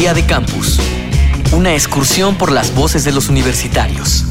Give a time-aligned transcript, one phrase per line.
[0.00, 0.80] Día de Campus.
[1.52, 4.24] Una excursión por las voces de los universitarios.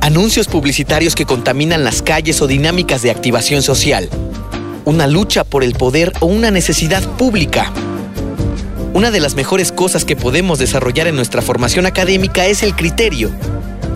[0.00, 4.08] Anuncios publicitarios que contaminan las calles o dinámicas de activación social.
[4.86, 7.70] Una lucha por el poder o una necesidad pública.
[8.94, 13.30] Una de las mejores cosas que podemos desarrollar en nuestra formación académica es el criterio.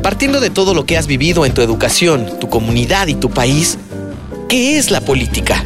[0.03, 3.79] Partiendo de todo lo que has vivido en tu educación, tu comunidad y tu país,
[4.49, 5.63] ¿qué es la política?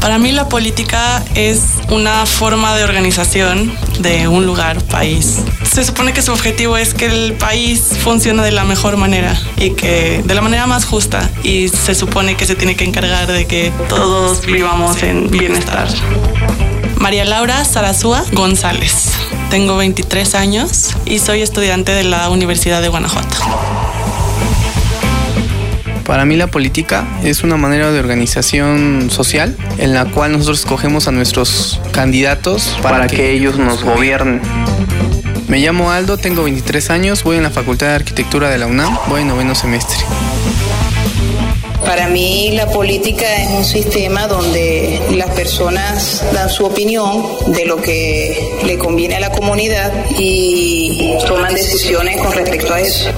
[0.00, 5.40] Para mí la política es una forma de organización de un lugar, país.
[5.70, 9.72] Se supone que su objetivo es que el país funcione de la mejor manera y
[9.72, 13.46] que de la manera más justa y se supone que se tiene que encargar de
[13.46, 15.88] que todos vivamos en bienestar.
[16.96, 19.12] María Laura Sarazúa González.
[19.50, 23.34] Tengo 23 años y soy estudiante de la Universidad de Guanajuato.
[26.04, 31.08] Para mí la política es una manera de organización social en la cual nosotros escogemos
[31.08, 34.42] a nuestros candidatos para, que, ellos nos gobiernen.
[35.48, 38.98] Me llamo Aldo, tengo 23 años, voy en la Facultad de Arquitectura de la UNAM,
[39.08, 39.96] voy en noveno semestre.
[41.88, 47.80] Para mí la política es un sistema donde las personas dan su opinión de lo
[47.80, 53.08] que le conviene a la comunidad y toman decisiones con respecto a eso.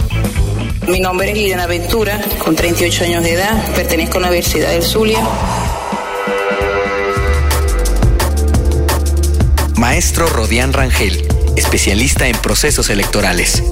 [0.86, 4.84] Mi nombre es Liliana Ventura, con 38 años de edad, pertenezco a la Universidad del
[4.84, 5.18] Zulia.
[9.74, 13.64] Maestro Rodián Rangel, especialista en procesos electorales.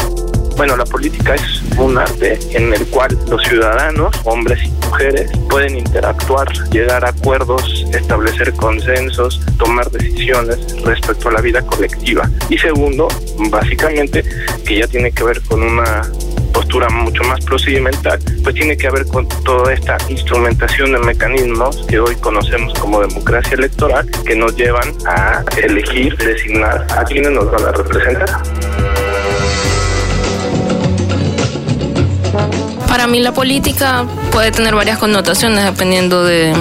[0.58, 5.78] Bueno, la política es un arte en el cual los ciudadanos, hombres y mujeres, pueden
[5.78, 12.28] interactuar, llegar a acuerdos, establecer consensos, tomar decisiones respecto a la vida colectiva.
[12.50, 13.06] Y segundo,
[13.50, 14.24] básicamente,
[14.66, 16.02] que ya tiene que ver con una
[16.52, 22.00] postura mucho más procedimental, pues tiene que ver con toda esta instrumentación de mecanismos que
[22.00, 27.64] hoy conocemos como democracia electoral, que nos llevan a elegir, designar a quienes nos van
[27.64, 28.57] a representar.
[33.08, 36.54] Mí la política puede tener varias connotaciones dependiendo de,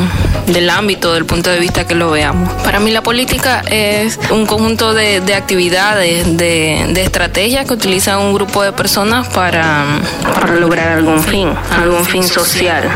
[0.47, 2.51] del ámbito, del punto de vista que lo veamos.
[2.63, 8.33] Para mí la política es un conjunto de, de actividades, de, estrategias que utiliza un
[8.33, 9.85] grupo de personas para,
[10.33, 12.89] para lograr algún fin, algún fin social.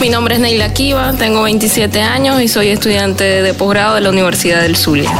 [0.00, 4.10] Mi nombre es Neila Kiva, tengo 27 años y soy estudiante de posgrado de la
[4.10, 5.10] Universidad del Zulia.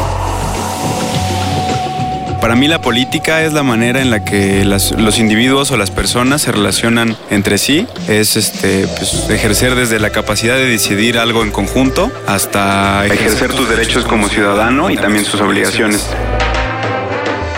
[2.41, 5.91] Para mí la política es la manera en la que las, los individuos o las
[5.91, 7.87] personas se relacionan entre sí.
[8.09, 13.69] Es este, pues, ejercer desde la capacidad de decidir algo en conjunto hasta ejercer tus
[13.69, 16.07] derechos como ciudadano y también sus obligaciones.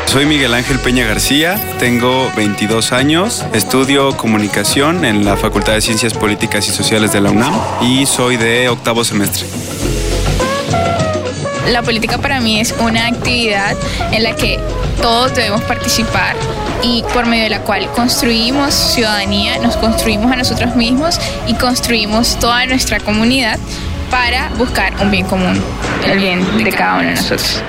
[0.06, 6.14] Soy Miguel Ángel Peña García, tengo 22 años, estudio comunicación en la Facultad de Ciencias
[6.14, 9.46] Políticas y Sociales de la UNAM y soy de octavo semestre.
[11.68, 13.76] La política para mí es una actividad
[14.12, 14.58] en la que
[15.02, 16.34] todos debemos participar
[16.82, 22.38] y por medio de la cual construimos ciudadanía, nos construimos a nosotros mismos y construimos
[22.38, 23.58] toda nuestra comunidad
[24.10, 25.62] para buscar un bien común,
[26.06, 27.62] el bien de cada uno de nosotros.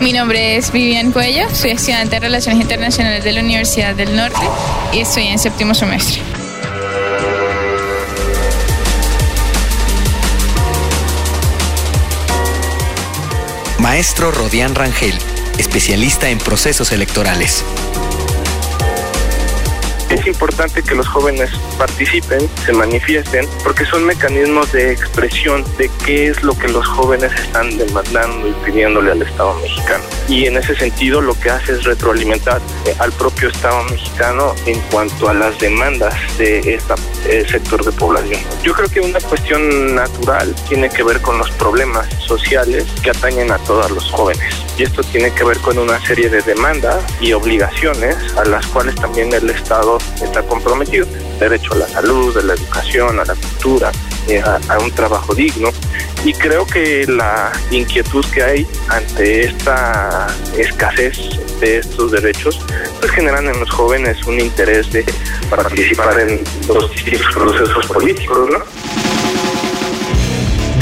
[0.00, 4.46] Mi nombre es Vivian Cuello, soy estudiante de Relaciones Internacionales de la Universidad del Norte
[4.92, 6.43] y estoy en séptimo semestre.
[13.84, 15.12] Maestro Rodián Rangel,
[15.58, 17.62] especialista en procesos electorales.
[20.08, 26.28] Es importante que los jóvenes participen, se manifiesten, porque son mecanismos de expresión de qué
[26.28, 30.02] es lo que los jóvenes están demandando y pidiéndole al Estado mexicano.
[30.30, 32.62] Y en ese sentido lo que hace es retroalimentar
[32.98, 36.74] al propio Estado mexicano en cuanto a las demandas de
[37.24, 38.40] este sector de población.
[38.62, 43.50] Yo creo que una cuestión natural tiene que ver con los problemas sociales que atañen
[43.50, 44.54] a todos los jóvenes.
[44.76, 48.94] Y esto tiene que ver con una serie de demandas y obligaciones a las cuales
[48.96, 51.06] también el Estado está comprometido.
[51.38, 53.92] Derecho a la salud, a la educación, a la cultura,
[54.28, 55.70] eh, a, un trabajo digno.
[56.24, 60.26] Y creo que la inquietud que hay ante esta
[60.56, 61.18] escasez
[61.60, 62.60] de estos derechos,
[63.00, 65.04] pues generan en los jóvenes un interés de
[65.50, 68.93] participar en los distintos procesos políticos, ¿no?